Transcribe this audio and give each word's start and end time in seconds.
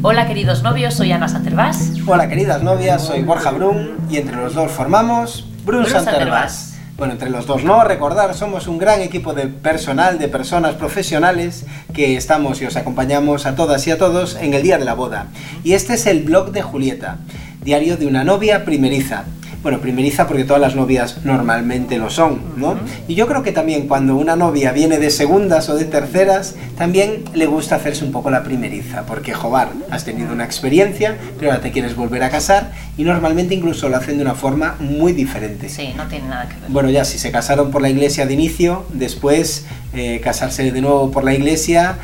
Hola 0.00 0.28
queridos 0.28 0.62
novios, 0.62 0.94
soy 0.94 1.10
Ana 1.10 1.26
Santervás. 1.26 1.90
Hola 2.06 2.28
queridas 2.28 2.62
novias, 2.62 3.04
soy 3.04 3.22
Borja 3.22 3.50
Brun 3.50 3.96
y 4.08 4.18
entre 4.18 4.36
los 4.36 4.54
dos 4.54 4.70
formamos 4.70 5.44
Brun, 5.64 5.82
Brun 5.82 5.86
Santervás. 5.86 6.14
Santervás. 6.14 6.74
Bueno, 6.96 7.14
entre 7.14 7.30
los 7.30 7.46
dos 7.46 7.64
no, 7.64 7.82
recordar, 7.82 8.32
somos 8.34 8.68
un 8.68 8.78
gran 8.78 9.00
equipo 9.00 9.34
de 9.34 9.48
personal, 9.48 10.20
de 10.20 10.28
personas 10.28 10.76
profesionales 10.76 11.66
que 11.92 12.16
estamos 12.16 12.62
y 12.62 12.66
os 12.66 12.76
acompañamos 12.76 13.44
a 13.44 13.56
todas 13.56 13.84
y 13.88 13.90
a 13.90 13.98
todos 13.98 14.36
en 14.36 14.54
el 14.54 14.62
día 14.62 14.78
de 14.78 14.84
la 14.84 14.94
boda. 14.94 15.26
Y 15.64 15.72
este 15.72 15.94
es 15.94 16.06
el 16.06 16.22
blog 16.22 16.52
de 16.52 16.62
Julieta, 16.62 17.18
diario 17.64 17.96
de 17.96 18.06
una 18.06 18.22
novia 18.22 18.64
primeriza. 18.64 19.24
Bueno, 19.62 19.80
primeriza 19.80 20.28
porque 20.28 20.44
todas 20.44 20.62
las 20.62 20.76
novias 20.76 21.24
normalmente 21.24 21.98
lo 21.98 22.10
son, 22.10 22.40
¿no? 22.56 22.78
Y 23.08 23.16
yo 23.16 23.26
creo 23.26 23.42
que 23.42 23.50
también 23.50 23.88
cuando 23.88 24.16
una 24.16 24.36
novia 24.36 24.70
viene 24.72 24.98
de 24.98 25.10
segundas 25.10 25.68
o 25.68 25.74
de 25.74 25.84
terceras, 25.84 26.54
también 26.76 27.24
le 27.34 27.46
gusta 27.46 27.74
hacerse 27.74 28.04
un 28.04 28.12
poco 28.12 28.30
la 28.30 28.44
primeriza, 28.44 29.04
porque 29.04 29.34
jobar, 29.34 29.70
has 29.90 30.04
tenido 30.04 30.32
una 30.32 30.44
experiencia, 30.44 31.16
pero 31.38 31.50
ahora 31.50 31.60
te 31.62 31.72
quieres 31.72 31.96
volver 31.96 32.22
a 32.22 32.30
casar 32.30 32.70
y 32.96 33.02
normalmente 33.02 33.54
incluso 33.54 33.88
lo 33.88 33.96
hacen 33.96 34.16
de 34.18 34.22
una 34.22 34.34
forma 34.36 34.76
muy 34.78 35.12
diferente. 35.12 35.68
Sí, 35.68 35.92
no 35.96 36.06
tiene 36.06 36.28
nada 36.28 36.48
que 36.48 36.54
ver. 36.60 36.70
Bueno, 36.70 36.88
ya 36.90 37.04
si 37.04 37.18
se 37.18 37.32
casaron 37.32 37.72
por 37.72 37.82
la 37.82 37.88
iglesia 37.90 38.26
de 38.26 38.34
inicio, 38.34 38.86
después 38.92 39.66
eh, 39.92 40.20
casarse 40.22 40.70
de 40.70 40.80
nuevo 40.80 41.10
por 41.10 41.24
la 41.24 41.34
iglesia, 41.34 41.96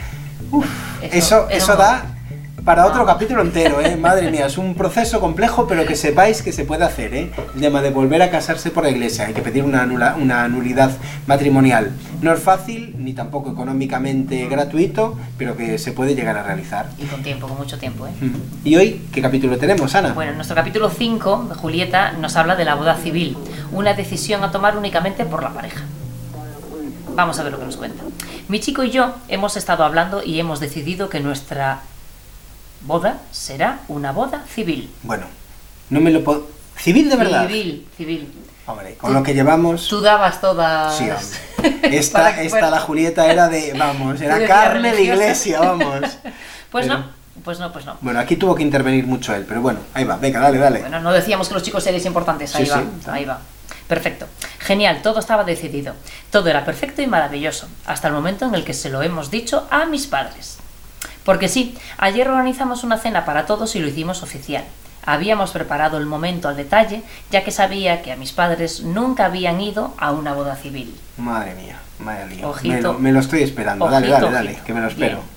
uf, 0.51 0.67
Eso- 1.03 1.47
eso, 1.47 1.51
eso 1.51 1.77
da 1.77 2.14
para 2.65 2.87
otro 2.87 3.05
capítulo 3.05 3.43
entero, 3.43 3.79
¿eh? 3.83 3.95
Madre 3.97 4.31
mía, 4.31 4.47
es 4.47 4.57
un 4.57 4.75
proceso 4.75 5.21
complejo, 5.21 5.67
pero 5.67 5.85
que 5.85 5.95
sepáis 5.97 6.41
que 6.41 6.51
se 6.51 6.65
puede 6.65 6.83
hacer, 6.85 7.15
¿eh? 7.15 7.31
El 7.55 7.61
tema 7.61 7.83
de 7.83 7.91
volver 7.91 8.23
a 8.23 8.31
casarse 8.31 8.71
por 8.71 8.85
la 8.85 8.91
iglesia, 8.91 9.27
hay 9.27 9.35
que 9.35 9.43
pedir 9.43 9.65
una, 9.65 9.83
anula- 9.83 10.17
una 10.17 10.49
nulidad 10.49 10.91
matrimonial. 11.27 11.91
No 12.23 12.33
es 12.33 12.41
fácil, 12.41 12.95
ni 12.99 13.13
tampoco 13.13 13.51
económicamente 13.51 14.47
gratuito, 14.49 15.15
pero 15.37 15.57
que 15.59 15.77
se 15.77 15.93
puede 15.93 16.15
llegar 16.15 16.39
a 16.39 16.43
realizar. 16.43 16.87
Y 16.99 17.05
con 17.05 17.23
tiempo, 17.23 17.47
con 17.49 17.59
mucho 17.59 17.79
tiempo, 17.79 18.07
¿eh? 18.07 18.11
¿Y 18.65 18.77
hoy 18.77 19.03
qué 19.13 19.21
capítulo 19.21 19.59
tenemos, 19.59 19.95
Ana? 19.95 20.15
Bueno, 20.15 20.31
en 20.31 20.37
nuestro 20.37 20.57
capítulo 20.57 20.89
5, 20.89 21.51
Julieta 21.57 22.13
nos 22.13 22.35
habla 22.37 22.57
de 22.57 22.65
la 22.65 22.77
boda 22.77 22.97
civil, 22.97 23.37
una 23.73 23.93
decisión 23.93 24.43
a 24.43 24.51
tomar 24.51 24.79
únicamente 24.79 25.27
por 25.27 25.43
la 25.43 25.51
pareja. 25.51 25.83
Vamos 27.15 27.39
a 27.39 27.43
ver 27.43 27.53
lo 27.53 27.59
que 27.59 27.67
nos 27.67 27.77
cuenta. 27.77 28.03
Mi 28.49 28.59
chico 28.61 28.83
y 28.85 28.91
yo 28.91 29.15
hemos 29.29 29.57
estado 29.59 29.85
hablando 29.85 30.23
y 30.23 30.41
hemos 30.41 30.61
decidido 30.61 31.09
que 31.11 31.21
nuestra 31.21 31.81
boda 32.85 33.19
será 33.31 33.81
una 33.89 34.13
boda 34.13 34.45
civil. 34.49 34.91
Bueno, 35.03 35.25
no 35.91 36.01
me 36.01 36.11
lo 36.11 36.23
puedo... 36.25 36.47
¿Civil 36.77 37.09
de 37.09 37.17
verdad? 37.17 37.47
Civil, 37.47 37.87
civil. 37.97 38.33
Hombre, 38.67 38.95
con 38.95 39.13
lo 39.13 39.23
que 39.23 39.35
llevamos... 39.35 39.89
Tú 39.89 40.01
dabas 40.01 40.41
todas... 40.41 40.97
Sí, 40.97 41.05
hombre. 41.11 41.81
Esta, 41.99 42.71
la 42.71 42.81
Julieta 42.81 43.31
era 43.31 43.49
de, 43.49 43.73
vamos, 43.79 44.21
era 44.21 44.45
carne 44.47 44.93
de 44.95 45.03
iglesia, 45.03 45.61
vamos. 45.61 46.01
Pues 46.71 46.87
Pero- 46.87 46.99
no, 46.99 47.05
pues 47.45 47.61
no, 47.61 47.73
pues 47.73 47.85
no. 47.87 47.97
Bueno, 48.01 48.19
aquí 48.19 48.35
tuvo 48.35 48.55
que 48.57 48.63
intervenir 48.65 49.07
mucho 49.07 49.33
él, 49.33 49.45
pero 49.47 49.61
bueno, 49.61 49.79
ahí 49.95 50.03
va, 50.03 50.17
venga, 50.17 50.41
dale, 50.41 50.59
dale. 50.59 50.81
Bueno, 50.81 50.99
no 51.01 51.13
decíamos 51.13 51.47
que 51.47 51.55
los 51.55 51.63
chicos 51.63 51.85
seréis 51.85 52.05
importantes, 52.05 52.53
ahí 52.57 52.65
Sí, 52.65 52.71
va, 52.73 52.79
sí. 52.81 52.87
ahí 53.11 53.25
va. 53.25 53.39
Perfecto. 53.87 54.27
Genial, 54.59 55.01
todo 55.01 55.21
estaba 55.21 55.45
decidido. 55.45 55.95
Todo 56.33 56.49
era 56.49 56.65
perfecto 56.65 57.01
y 57.01 57.07
maravilloso, 57.07 57.69
hasta 57.87 58.09
el 58.09 58.15
momento 58.15 58.47
en 58.47 58.57
el 58.57 58.65
que 58.65 58.75
se 58.75 58.91
lo 58.91 59.03
hemos 59.03 59.31
dicho 59.31 59.69
a 59.71 59.85
mis 59.85 60.09
padres. 60.09 60.59
Porque 61.25 61.49
sí, 61.49 61.77
ayer 61.99 62.29
organizamos 62.29 62.85
una 62.85 62.99
cena 62.99 63.25
para 63.25 63.47
todos 63.47 63.75
y 63.77 63.81
lo 63.81 63.89
hicimos 63.89 64.23
oficial. 64.23 64.65
Habíamos 65.07 65.51
preparado 65.51 65.99
el 65.99 66.07
momento 66.07 66.49
al 66.49 66.57
detalle, 66.57 67.03
ya 67.31 67.45
que 67.45 67.51
sabía 67.51 68.01
que 68.03 68.13
a 68.13 68.17
mis 68.17 68.33
padres 68.33 68.81
nunca 68.83 69.27
habían 69.27 69.61
ido 69.61 69.95
a 69.99 70.13
una 70.13 70.33
boda 70.33 70.57
civil. 70.57 70.99
Madre 71.19 71.55
mía, 71.55 71.79
madre 71.99 72.27
mía. 72.27 72.47
Ojito. 72.49 72.75
Me 72.75 72.81
lo, 72.81 72.95
me 72.95 73.13
lo 73.13 73.21
estoy 73.21 73.43
esperando. 73.43 73.87
dale, 73.89 74.07
Ojito, 74.11 74.27
dale, 74.27 74.35
dale, 74.37 74.51
ojito. 74.51 74.65
que 74.65 74.73
me 74.75 74.81
lo 74.81 74.89
espero. 74.89 75.17
Bien. 75.19 75.29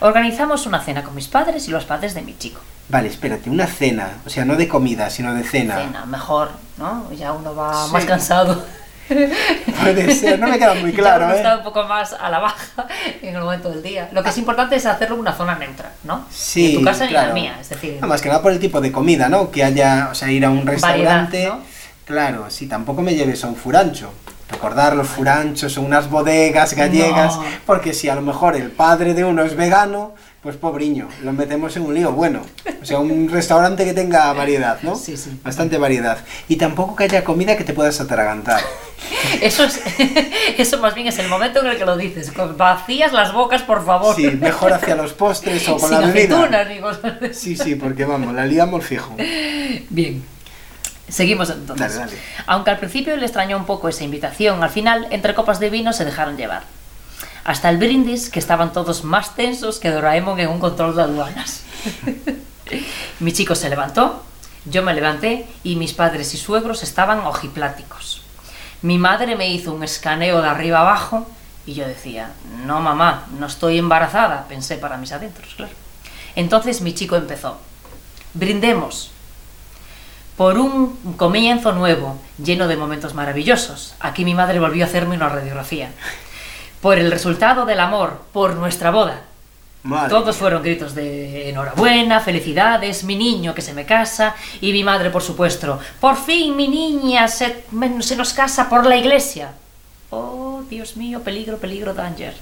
Organizamos 0.00 0.66
una 0.66 0.80
cena 0.80 1.02
con 1.02 1.14
mis 1.14 1.26
padres 1.26 1.66
y 1.68 1.70
los 1.70 1.84
padres 1.84 2.14
de 2.14 2.22
mi 2.22 2.36
chico. 2.38 2.60
Vale, 2.88 3.08
espérate, 3.08 3.50
una 3.50 3.66
cena, 3.66 4.10
o 4.24 4.30
sea, 4.30 4.44
no 4.44 4.54
de 4.54 4.68
comida, 4.68 5.10
sino 5.10 5.34
de 5.34 5.42
cena. 5.42 5.76
Cena, 5.76 6.06
mejor, 6.06 6.50
¿no? 6.76 7.10
Ya 7.12 7.32
uno 7.32 7.54
va 7.54 7.86
Sí. 7.86 7.92
más 7.92 8.04
cansado. 8.04 8.64
Puede 9.82 10.14
ser, 10.14 10.38
no 10.38 10.48
me 10.48 10.58
queda 10.58 10.74
muy 10.74 10.92
claro, 10.94 11.30
¿eh? 11.30 11.36
está 11.36 11.58
un 11.58 11.64
poco 11.64 11.84
más 11.84 12.12
a 12.12 12.28
la 12.30 12.38
baja 12.40 12.86
en 13.22 13.34
el 13.34 13.40
momento 13.42 13.70
del 13.70 13.82
día. 13.82 14.08
Lo 14.12 14.22
que 14.22 14.30
es 14.30 14.38
importante 14.38 14.76
es 14.76 14.86
hacerlo 14.86 15.14
en 15.16 15.20
una 15.20 15.32
zona 15.32 15.56
neutra, 15.56 15.92
¿no? 16.04 16.26
Sí, 16.30 16.62
Ni 16.62 16.72
en 16.72 16.78
tu 16.78 16.84
casa 16.84 17.06
claro. 17.06 17.34
ni 17.34 17.40
en 17.40 17.46
la 17.46 17.52
mía, 17.52 17.60
es 17.60 17.68
decir, 17.68 17.98
No, 18.00 18.06
más 18.08 18.20
que 18.20 18.28
nada 18.28 18.42
por 18.42 18.52
el 18.52 18.58
tipo 18.58 18.80
de 18.80 18.90
comida, 18.90 19.28
¿no? 19.28 19.50
Que 19.50 19.64
haya, 19.64 20.08
o 20.10 20.14
sea, 20.14 20.30
ir 20.30 20.44
a 20.44 20.50
un 20.50 20.66
restaurante. 20.66 21.46
¿no? 21.46 21.60
Claro, 22.04 22.46
sí, 22.50 22.66
tampoco 22.66 23.02
me 23.02 23.14
lleves 23.14 23.42
a 23.44 23.48
un 23.48 23.56
furancho. 23.56 24.12
Recordar 24.50 24.94
los 24.94 25.08
furanchos 25.08 25.72
son 25.72 25.86
unas 25.86 26.08
bodegas 26.08 26.74
gallegas, 26.74 27.36
No. 27.36 27.44
porque 27.66 27.92
si 27.92 28.08
a 28.08 28.14
lo 28.14 28.22
mejor 28.22 28.54
el 28.56 28.70
padre 28.70 29.12
de 29.12 29.24
uno 29.24 29.42
es 29.42 29.56
vegano, 29.56 30.14
pues 30.40 30.56
pobriño, 30.56 31.08
lo 31.24 31.32
metemos 31.32 31.76
en 31.76 31.82
un 31.82 31.94
lío 31.94 32.12
bueno. 32.12 32.42
O 32.80 32.84
sea, 32.84 33.00
un 33.00 33.28
restaurante 33.28 33.84
que 33.84 33.92
tenga 33.92 34.32
variedad, 34.32 34.78
¿no? 34.82 34.94
Sí, 34.94 35.16
sí. 35.16 35.40
Bastante 35.42 35.76
variedad. 35.78 36.18
Y 36.48 36.54
tampoco 36.56 36.94
que 36.94 37.04
haya 37.04 37.24
comida 37.24 37.56
que 37.56 37.64
te 37.64 37.72
puedas 37.74 38.00
atragantar. 38.00 38.60
Eso 39.42 39.64
es 39.64 39.80
eso 40.58 40.78
más 40.78 40.94
bien 40.94 41.08
es 41.08 41.18
el 41.18 41.26
momento 41.28 41.58
en 41.60 41.66
el 41.66 41.76
que 41.76 41.84
lo 41.84 41.96
dices. 41.96 42.32
Vacías 42.56 43.12
las 43.12 43.32
bocas, 43.32 43.62
por 43.62 43.84
favor. 43.84 44.14
Sí, 44.14 44.28
mejor 44.40 44.72
hacia 44.72 44.94
los 44.94 45.12
postres 45.12 45.68
o 45.68 45.76
con 45.78 45.90
Sin 45.90 46.00
la 46.00 46.06
bebida. 46.06 46.44
aceitunas 46.44 47.36
Sí, 47.36 47.56
sí, 47.56 47.74
porque 47.74 48.04
vamos, 48.04 48.32
la 48.32 48.46
liamos 48.46 48.84
fijo. 48.84 49.16
Bien. 49.90 50.22
Seguimos 51.08 51.50
entonces. 51.50 51.94
Dale, 51.94 52.10
dale. 52.10 52.22
Aunque 52.46 52.70
al 52.70 52.78
principio 52.78 53.16
le 53.16 53.24
extrañó 53.24 53.56
un 53.56 53.66
poco 53.66 53.88
esa 53.88 54.04
invitación, 54.04 54.62
al 54.62 54.70
final, 54.70 55.06
entre 55.10 55.34
copas 55.34 55.60
de 55.60 55.70
vino, 55.70 55.92
se 55.92 56.04
dejaron 56.04 56.36
llevar. 56.36 56.64
Hasta 57.44 57.70
el 57.70 57.78
brindis, 57.78 58.28
que 58.28 58.40
estaban 58.40 58.72
todos 58.72 59.04
más 59.04 59.36
tensos 59.36 59.78
que 59.78 59.90
Doraemon 59.90 60.40
en 60.40 60.48
un 60.48 60.58
control 60.58 60.96
de 60.96 61.02
aduanas. 61.02 61.62
Mi 63.20 63.32
chico 63.32 63.54
se 63.54 63.68
levantó, 63.68 64.24
yo 64.64 64.82
me 64.82 64.94
levanté 64.94 65.46
y 65.62 65.76
mis 65.76 65.92
padres 65.94 66.34
y 66.34 66.36
suegros 66.36 66.82
estaban 66.82 67.20
ojipláticos. 67.20 68.22
Mi 68.82 68.98
madre 68.98 69.36
me 69.36 69.48
hizo 69.48 69.72
un 69.72 69.84
escaneo 69.84 70.42
de 70.42 70.48
arriba 70.48 70.80
abajo 70.80 71.26
y 71.64 71.74
yo 71.74 71.86
decía, 71.86 72.32
no 72.64 72.80
mamá, 72.80 73.26
no 73.38 73.46
estoy 73.46 73.78
embarazada, 73.78 74.46
pensé 74.48 74.76
para 74.76 74.96
mis 74.96 75.12
adentros, 75.12 75.54
claro. 75.54 75.72
Entonces 76.34 76.80
mi 76.80 76.94
chico 76.94 77.16
empezó, 77.16 77.58
brindemos 78.34 79.12
por 80.36 80.58
un 80.58 80.96
comienzo 81.16 81.72
nuevo, 81.72 82.16
lleno 82.42 82.68
de 82.68 82.76
momentos 82.76 83.14
maravillosos. 83.14 83.94
Aquí 84.00 84.24
mi 84.24 84.34
madre 84.34 84.60
volvió 84.60 84.84
a 84.84 84.88
hacerme 84.88 85.16
una 85.16 85.28
radiografía. 85.28 85.90
Por 86.80 86.98
el 86.98 87.10
resultado 87.10 87.64
del 87.64 87.80
amor, 87.80 88.22
por 88.32 88.54
nuestra 88.54 88.90
boda. 88.90 89.22
Madre 89.82 90.10
Todos 90.10 90.26
mía. 90.26 90.40
fueron 90.40 90.62
gritos 90.62 90.94
de 90.94 91.48
enhorabuena, 91.48 92.20
felicidades, 92.20 93.04
mi 93.04 93.16
niño 93.16 93.54
que 93.54 93.62
se 93.62 93.72
me 93.72 93.86
casa 93.86 94.34
y 94.60 94.72
mi 94.72 94.82
madre, 94.84 95.10
por 95.10 95.22
supuesto, 95.22 95.78
por 96.00 96.16
fin 96.16 96.56
mi 96.56 96.66
niña 96.68 97.28
se, 97.28 97.64
me- 97.70 98.02
se 98.02 98.16
nos 98.16 98.32
casa 98.32 98.68
por 98.68 98.84
la 98.84 98.96
iglesia. 98.96 99.52
Oh, 100.10 100.62
Dios 100.68 100.96
mío, 100.96 101.22
peligro, 101.22 101.58
peligro, 101.58 101.94
danger. 101.94 102.34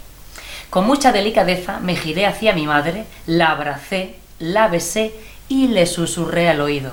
Con 0.71 0.87
mucha 0.87 1.13
delicadeza 1.13 1.79
me 1.81 1.95
giré 1.97 2.27
hacia 2.27 2.55
mi 2.55 2.67
madre, 2.67 3.05
la 3.27 3.51
abracé, 3.53 4.17
la 4.39 4.69
besé 4.69 5.15
y 5.49 5.69
le 5.69 5.87
susurré 5.87 6.49
al 6.49 6.61
oído. 6.63 6.93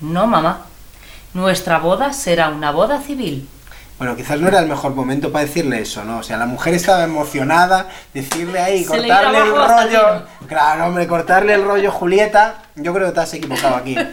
No, 0.00 0.26
mamá, 0.26 0.62
nuestra 1.34 1.78
boda 1.78 2.12
será 2.12 2.48
una 2.48 2.70
boda 2.72 3.00
civil. 3.00 3.48
Bueno, 3.98 4.16
quizás 4.16 4.40
no 4.40 4.48
era 4.48 4.60
el 4.60 4.66
mejor 4.66 4.94
momento 4.94 5.30
para 5.30 5.44
decirle 5.44 5.82
eso, 5.82 6.02
¿no? 6.04 6.18
O 6.18 6.22
sea, 6.22 6.38
la 6.38 6.46
mujer 6.46 6.72
estaba 6.72 7.04
emocionada, 7.04 7.86
decirle 8.14 8.58
ahí, 8.58 8.82
Se 8.82 8.96
le 8.98 9.08
cortarle 9.08 9.38
el 9.40 9.50
rollo. 9.54 10.22
Claro, 10.48 10.86
hombre, 10.86 11.06
cortarle 11.06 11.52
el 11.52 11.64
rollo, 11.64 11.92
Julieta. 11.92 12.62
Yo 12.76 12.94
creo 12.94 13.08
que 13.08 13.12
te 13.12 13.20
has 13.20 13.34
equivocado 13.34 13.76
aquí. 13.76 13.96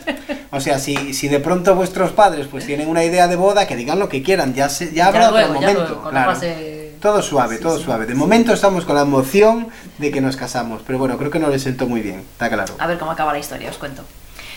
O 0.50 0.62
sea, 0.62 0.80
si, 0.80 1.14
si 1.14 1.28
de 1.28 1.42
pronto 1.42 1.76
vuestros 1.76 2.12
padres 2.14 2.48
pues 2.48 2.66
tienen 2.66 2.88
una 2.88 3.04
idea 3.04 3.28
de 3.28 3.36
boda, 3.36 3.68
que 3.68 3.76
digan 3.76 4.00
lo 4.00 4.08
que 4.08 4.24
quieran, 4.24 4.54
ya, 4.54 4.70
se, 4.70 4.94
ya 4.94 5.08
habrá 5.08 5.30
luego, 5.30 5.50
otro 5.50 5.60
ya 5.62 5.68
momento. 5.68 5.80
luego, 5.82 5.96
cuando 6.04 6.10
claro. 6.12 6.32
pase- 6.32 6.94
Todo 7.02 7.22
suave, 7.22 7.58
todo 7.58 7.78
suave. 7.78 8.06
De 8.06 8.16
momento 8.16 8.54
estamos 8.54 8.86
con 8.86 8.96
la 8.96 9.02
emoción 9.02 9.68
de 9.98 10.10
que 10.10 10.22
nos 10.22 10.38
casamos, 10.38 10.82
pero 10.88 11.00
bueno, 11.00 11.18
creo 11.18 11.30
que 11.30 11.40
no 11.40 11.50
le 11.50 11.60
sentó 11.60 11.86
muy 11.86 12.00
bien, 12.00 12.22
está 12.32 12.50
claro. 12.50 12.74
A 12.80 12.88
ver 12.88 12.98
cómo 12.98 13.12
acaba 13.12 13.34
la 13.34 13.40
historia, 13.40 13.70
os 13.70 13.78
cuento. 13.78 14.04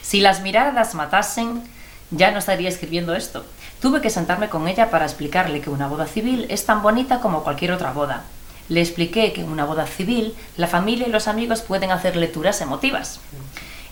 Si 0.02 0.20
las 0.20 0.41
miradas 0.41 0.94
matasen, 0.94 1.62
ya 2.11 2.31
no 2.31 2.38
estaría 2.38 2.69
escribiendo 2.69 3.14
esto. 3.14 3.44
Tuve 3.81 4.00
que 4.00 4.11
sentarme 4.11 4.49
con 4.49 4.69
ella 4.69 4.91
para 4.91 5.05
explicarle 5.05 5.61
que 5.61 5.70
una 5.70 5.87
boda 5.87 6.06
civil 6.06 6.47
es 6.49 6.67
tan 6.67 6.82
bonita 6.82 7.20
como 7.20 7.43
cualquier 7.43 7.73
otra 7.73 7.93
boda. 7.93 8.25
Le 8.69 8.81
expliqué 8.81 9.32
que 9.32 9.41
en 9.41 9.50
una 9.50 9.64
boda 9.64 9.87
civil 9.87 10.35
la 10.56 10.67
familia 10.67 11.08
y 11.08 11.11
los 11.11 11.29
amigos 11.29 11.62
pueden 11.62 11.91
hacer 11.91 12.17
lecturas 12.17 12.61
emotivas. 12.61 13.20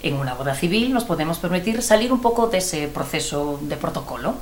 En 0.02 0.14
una 0.14 0.34
boda 0.34 0.54
civil 0.54 0.92
nos 0.92 1.04
podemos 1.04 1.38
permitir 1.38 1.82
salir 1.82 2.12
un 2.12 2.20
poco 2.20 2.46
de 2.46 2.58
ese 2.58 2.86
proceso 2.88 3.58
de 3.62 3.76
protocolo. 3.76 4.34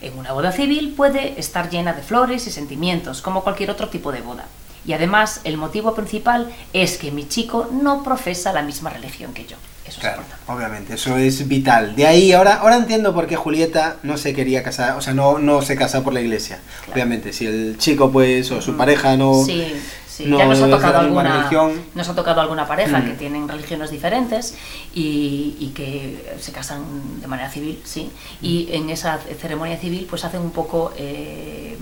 En 0.00 0.18
una 0.18 0.32
boda 0.32 0.50
civil 0.50 0.94
puede 0.96 1.38
estar 1.38 1.70
llena 1.70 1.92
de 1.92 2.02
flores 2.02 2.46
y 2.46 2.50
sentimientos, 2.50 3.22
como 3.22 3.44
cualquier 3.44 3.70
otro 3.70 3.88
tipo 3.88 4.12
de 4.12 4.22
boda. 4.22 4.46
Y 4.86 4.94
además, 4.94 5.42
el 5.44 5.58
motivo 5.58 5.94
principal 5.94 6.52
es 6.72 6.96
que 6.96 7.12
mi 7.12 7.28
chico 7.28 7.68
no 7.70 8.02
profesa 8.02 8.52
la 8.52 8.62
misma 8.62 8.90
religión 8.90 9.34
que 9.34 9.46
yo. 9.46 9.56
Eso 9.90 9.98
es 9.98 10.00
Claro, 10.00 10.22
importante. 10.22 10.52
obviamente, 10.52 10.94
eso 10.94 11.16
es 11.16 11.46
vital. 11.48 11.94
De 11.96 12.06
ahí, 12.06 12.32
ahora, 12.32 12.54
ahora 12.56 12.76
entiendo 12.76 13.12
por 13.14 13.26
qué 13.26 13.36
Julieta 13.36 13.96
no 14.02 14.16
se 14.16 14.32
quería 14.34 14.62
casar, 14.62 14.96
o 14.96 15.00
sea, 15.00 15.12
no, 15.14 15.38
no 15.38 15.62
se 15.62 15.76
casa 15.76 16.02
por 16.02 16.12
la 16.14 16.20
iglesia. 16.20 16.60
Claro. 16.78 16.92
Obviamente, 16.94 17.32
si 17.32 17.46
el 17.46 17.76
chico, 17.78 18.10
pues, 18.10 18.50
o 18.52 18.60
su 18.62 18.76
pareja 18.76 19.16
no 19.16 19.44
Sí. 19.44 19.64
sí. 20.08 20.24
No 20.26 20.38
ya 20.38 20.44
nos 20.46 20.60
ha 20.60 20.68
tocado 20.70 20.98
alguna, 20.98 21.36
religión. 21.38 21.72
nos 21.94 22.08
ha 22.08 22.14
tocado 22.14 22.40
alguna 22.42 22.66
pareja 22.68 22.98
Mm. 22.98 23.04
que 23.06 23.12
tienen 23.12 23.48
religiones 23.48 23.90
diferentes 23.90 24.54
y, 24.94 25.56
y 25.58 25.68
que 25.74 26.34
se 26.38 26.52
casan 26.52 27.20
de 27.20 27.26
manera 27.26 27.50
civil, 27.50 27.80
sí. 27.84 28.10
Y 28.42 28.68
en 28.72 28.90
esa 28.90 29.18
ceremonia 29.40 29.78
civil, 29.78 30.06
pues 30.08 30.24
hacen 30.24 30.40
un 30.42 30.50
poco 30.52 30.92
eh, 30.98 31.78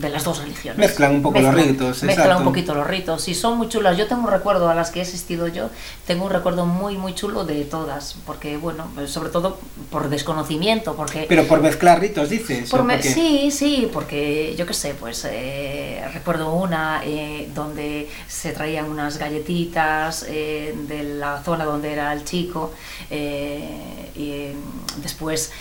de 0.00 0.08
las 0.10 0.24
dos 0.24 0.38
religiones. 0.38 0.78
Mezclan 0.78 1.14
un 1.16 1.22
poco 1.22 1.40
los 1.40 1.54
ritos, 1.54 2.02
Mezclan 2.02 2.10
exacto. 2.26 2.38
un 2.38 2.44
poquito 2.44 2.74
los 2.74 2.86
ritos 2.86 3.28
y 3.28 3.34
son 3.34 3.56
muy 3.58 3.68
chulas. 3.68 3.96
Yo 3.96 4.06
tengo 4.06 4.22
un 4.22 4.30
recuerdo 4.30 4.68
a 4.68 4.74
las 4.74 4.90
que 4.90 4.98
he 5.00 5.02
asistido 5.02 5.48
yo, 5.48 5.70
tengo 6.06 6.24
un 6.26 6.30
recuerdo 6.30 6.66
muy 6.66 6.96
muy 6.98 7.14
chulo 7.14 7.44
de 7.44 7.64
todas, 7.64 8.16
porque 8.26 8.56
bueno, 8.56 8.88
sobre 9.06 9.30
todo 9.30 9.58
por 9.90 10.08
desconocimiento, 10.08 10.94
porque 10.96 11.26
Pero 11.28 11.44
por 11.46 11.60
mezclar 11.60 12.00
ritos, 12.00 12.28
dices. 12.30 12.68
por 12.70 12.80
¿o 12.80 12.84
me- 12.84 12.96
por 12.98 13.02
sí, 13.04 13.50
sí, 13.50 13.88
porque 13.92 14.54
yo 14.58 14.66
qué 14.66 14.74
sé, 14.74 14.94
pues 14.94 15.26
eh, 15.30 16.02
recuerdo 16.12 16.52
una 16.54 17.00
eh, 17.04 17.48
donde 17.54 18.08
se 18.28 18.52
traían 18.52 18.90
unas 18.90 19.18
galletitas 19.18 20.24
eh, 20.28 20.74
de 20.88 21.02
la 21.04 21.42
zona 21.42 21.64
donde 21.64 21.92
era 21.92 22.12
el 22.12 22.24
chico 22.24 22.72
y 23.10 24.48
después 25.02 25.52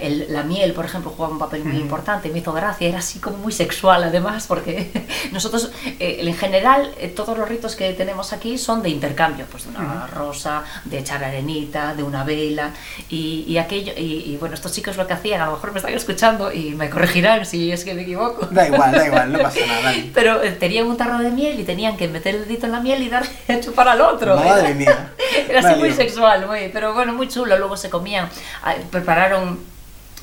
el- 0.00 0.26
la 0.30 0.42
miel, 0.42 0.72
por 0.72 0.84
ejemplo, 0.84 1.10
jugaba 1.10 1.32
un 1.32 1.38
papel 1.38 1.64
muy 1.64 1.74
Ujú. 1.74 1.82
importante, 1.82 2.28
me 2.30 2.38
hizo 2.38 2.52
gracia, 2.52 2.88
era 2.88 2.98
así 2.98 3.18
como 3.18 3.38
muy 3.38 3.52
sexual 3.52 4.04
además, 4.04 4.46
porque 4.46 4.90
nosotros 5.32 5.70
eh, 5.98 6.18
en 6.20 6.34
general 6.36 6.90
eh, 6.98 7.08
todos 7.08 7.36
los 7.36 7.48
ritos 7.48 7.76
que 7.76 7.92
tenemos 7.92 8.32
aquí 8.32 8.58
son 8.58 8.82
de 8.82 8.88
intercambio, 8.90 9.46
pues 9.50 9.64
de 9.64 9.70
una 9.70 10.06
rosa, 10.06 10.62
de 10.84 10.98
echar 10.98 11.22
arenita, 11.24 11.94
de 11.94 12.02
una 12.02 12.24
vela 12.24 12.70
y, 13.08 13.44
y 13.48 13.58
aquello, 13.58 13.92
y, 13.96 14.24
y, 14.32 14.36
bueno, 14.38 14.54
estos 14.54 14.72
chicos 14.72 14.96
lo 14.96 15.06
que 15.06 15.12
hacían, 15.14 15.40
a 15.40 15.46
lo 15.46 15.52
mejor 15.52 15.72
me 15.72 15.78
están 15.78 15.94
escuchando 15.94 16.52
y 16.52 16.70
me 16.74 16.88
corregirán 16.90 17.44
si 17.46 17.72
es 17.72 17.84
que 17.84 17.94
me 17.94 18.02
equivoco. 18.02 18.46
Da 18.46 18.66
igual, 18.66 18.92
da 18.92 19.06
igual, 19.06 19.32
no 19.32 19.38
pasa 19.40 19.60
nada. 19.66 19.82
dale. 19.82 20.10
Pero 20.14 20.42
eh, 20.42 20.52
tenían 20.52 20.86
un 20.86 20.96
tarro 20.96 21.18
de 21.18 21.30
miel 21.30 21.58
y 21.60 21.64
tenían 21.64 21.96
que 21.96 22.08
meter 22.08 22.34
el 22.36 22.44
dedito 22.46 22.66
en 22.66 22.72
la 22.72 22.80
miel 22.80 23.02
y 23.02 23.08
darle 23.08 23.28
a 23.48 23.60
chupar 23.60 23.88
al 23.88 24.00
otro. 24.00 24.36
Madre 24.36 24.74
mía. 24.74 25.12
Era 25.48 25.60
así 25.68 25.78
muy 25.78 25.92
sexual, 25.92 26.46
muy, 26.46 26.70
pero 26.72 26.94
bueno, 26.94 27.12
muy 27.12 27.28
chulo. 27.28 27.58
Luego 27.58 27.76
se 27.76 27.90
comían, 27.90 28.28
ah, 28.62 28.74
prepararon 28.90 29.58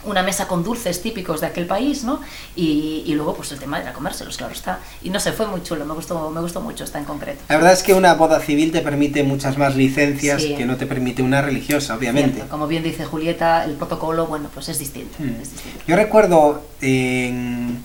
una 0.05 0.21
mesa 0.21 0.49
con 0.49 0.65
dulces 0.65 1.01
típicos 1.01 1.39
de 1.39 1.47
aquel 1.47 1.65
país, 1.65 2.03
¿no? 2.03 2.19
Y, 2.57 3.03
y 3.05 3.13
luego 3.15 3.35
pues 3.35 3.53
el 3.53 3.59
tema 3.59 3.79
era 3.79 3.93
comérselos, 3.93 4.35
claro 4.35 4.51
está. 4.51 4.79
Y 5.01 5.09
no 5.09 5.17
sé, 5.21 5.31
fue 5.31 5.47
muy 5.47 5.63
chulo, 5.63 5.85
me 5.85 5.93
gustó, 5.93 6.29
me 6.29 6.41
gustó 6.41 6.59
mucho 6.59 6.83
esta 6.83 6.99
en 6.99 7.05
concreto. 7.05 7.39
La 7.47 7.55
verdad 7.55 7.71
es 7.71 7.83
que 7.83 7.93
una 7.93 8.13
boda 8.15 8.41
civil 8.41 8.73
te 8.73 8.81
permite 8.81 9.23
muchas 9.23 9.57
más 9.57 9.77
licencias 9.77 10.41
Sí. 10.41 10.55
que 10.55 10.65
no 10.65 10.75
te 10.75 10.87
permite 10.87 11.21
una 11.23 11.41
religiosa, 11.41 11.95
obviamente. 11.95 12.33
Cierto, 12.33 12.51
Como 12.51 12.67
bien 12.67 12.83
dice 12.83 13.05
Julieta, 13.05 13.63
el 13.63 13.75
protocolo, 13.75 14.27
bueno, 14.27 14.49
pues 14.53 14.67
es 14.67 14.77
distinto. 14.77 15.15
Mm. 15.19 15.41
es 15.41 15.51
distinto. 15.53 15.79
Yo 15.87 15.95
recuerdo 15.95 16.63
en, 16.81 17.81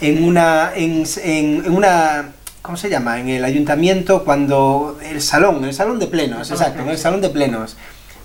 en 0.00 0.22
una 0.24 0.70
en, 0.72 1.04
en- 1.24 1.64
en 1.66 1.72
una 1.72 2.30
¿cómo 2.62 2.76
se 2.76 2.88
llama? 2.90 3.18
En 3.18 3.28
el 3.28 3.44
ayuntamiento 3.44 4.24
cuando 4.24 4.98
el 5.02 5.20
salón, 5.20 5.64
el 5.64 5.74
salón 5.74 5.98
de 5.98 6.06
plenos, 6.06 6.48
exacto, 6.50 6.82
en 6.82 6.90
el 6.90 6.98
salón 6.98 7.20
de 7.20 7.28
plenos, 7.30 7.76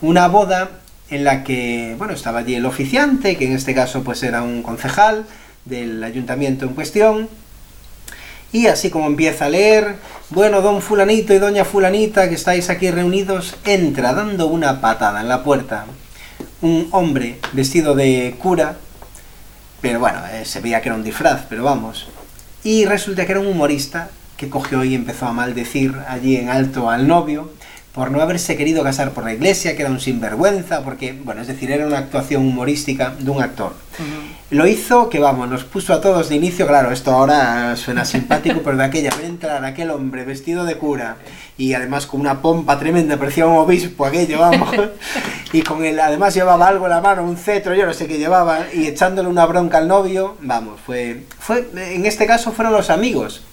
una 0.02 0.28
boda 0.28 0.81
en 1.12 1.24
la 1.24 1.44
que, 1.44 1.96
bueno, 1.98 2.14
estaba 2.14 2.40
allí 2.40 2.56
el 2.56 2.66
oficiante, 2.66 3.38
que 3.38 3.46
en 3.46 3.54
este 3.54 3.76
caso 3.76 4.04
pues 4.04 4.24
era 4.24 4.42
un 4.42 4.64
concejal 4.64 5.26
del 5.66 6.04
ayuntamiento 6.04 6.66
en 6.66 6.74
cuestión, 6.74 7.30
y 8.52 8.68
así 8.68 8.90
como 8.90 9.06
empieza 9.06 9.46
a 9.46 9.50
leer, 9.50 9.98
bueno, 10.32 10.62
don 10.62 10.82
fulanito 10.82 11.34
y 11.34 11.38
doña 11.38 11.64
fulanita 11.64 12.28
que 12.28 12.36
estáis 12.36 12.70
aquí 12.70 12.90
reunidos, 12.90 13.56
entra 13.66 14.14
dando 14.14 14.48
una 14.48 14.82
patada 14.82 15.22
en 15.22 15.30
la 15.30 15.44
puerta 15.44 15.86
un 16.62 16.88
hombre 16.92 17.40
vestido 17.54 17.96
de 17.96 18.36
cura, 18.38 18.78
pero 19.82 20.00
bueno, 20.00 20.20
eh, 20.32 20.46
se 20.46 20.60
veía 20.60 20.82
que 20.82 20.90
era 20.90 20.96
un 20.96 21.04
disfraz, 21.04 21.46
pero 21.50 21.64
vamos. 21.64 22.08
Y 22.64 22.86
resulta 22.86 23.26
que 23.26 23.32
era 23.32 23.42
un 23.42 23.48
humorista 23.48 24.10
que 24.38 24.50
cogió 24.50 24.84
y 24.84 24.96
empezó 24.96 25.28
a 25.28 25.34
maldecir 25.34 25.96
allí 26.08 26.38
en 26.38 26.50
alto 26.50 26.90
al 26.90 27.08
novio 27.08 27.52
por 27.94 28.10
no 28.10 28.22
haberse 28.22 28.56
querido 28.56 28.84
casar 28.84 29.12
por 29.12 29.26
la 29.26 29.34
iglesia, 29.34 29.76
que 29.76 29.82
era 29.82 29.92
un 29.92 30.00
sinvergüenza, 30.00 30.82
porque, 30.82 31.12
bueno, 31.12 31.42
es 31.42 31.48
decir, 31.48 31.72
era 31.72 31.86
una 31.86 31.98
actuación 31.98 32.48
humorística 32.48 33.14
de 33.20 33.30
un 33.30 33.44
actor. 33.44 33.74
Ujú. 34.00 34.56
Lo 34.56 34.66
hizo 34.66 35.10
que, 35.10 35.20
vamos, 35.20 35.50
nos 35.50 35.66
puso 35.66 35.94
a 35.94 36.00
todos 36.00 36.30
de 36.30 36.36
inicio, 36.36 36.68
claro, 36.68 36.92
esto 36.92 37.12
ahora 37.12 37.76
suena 37.76 38.06
simpático, 38.06 38.62
pero 38.64 38.78
de 38.78 38.86
aquella, 38.86 39.10
ver 39.16 39.26
entrar 39.26 39.64
aquel 39.66 39.92
hombre 39.92 40.24
vestido 40.24 40.64
de 40.64 40.76
cura 40.76 41.18
y 41.58 41.74
además 41.74 42.08
con 42.08 42.22
una 42.22 42.42
pompa 42.42 42.80
tremenda, 42.80 43.18
parecía 43.18 43.46
un 43.46 43.58
obispo 43.58 44.06
aquello, 44.06 44.40
vamos, 44.40 44.70
y 45.54 45.62
con 45.62 45.84
él, 45.84 46.00
además 46.00 46.34
llevaba 46.34 46.68
algo 46.68 46.86
en 46.86 46.92
la 46.92 47.02
mano, 47.02 47.24
un 47.24 47.38
cetro, 47.38 47.76
yo 47.76 47.86
no 47.86 47.94
sé 47.94 48.08
qué 48.08 48.18
llevaba, 48.18 48.68
y 48.74 48.88
echándole 48.88 49.28
una 49.28 49.46
bronca 49.46 49.80
al 49.80 49.88
novio, 49.90 50.38
vamos, 50.42 50.80
fue, 50.86 51.24
fue, 51.40 51.68
en 51.76 52.06
este 52.06 52.26
caso 52.26 52.54
fueron 52.54 52.74
los 52.74 52.90
amigos, 52.90 53.44